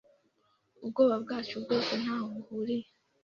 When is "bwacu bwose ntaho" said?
1.23-2.25